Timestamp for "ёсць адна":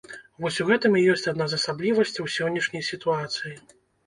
1.13-1.47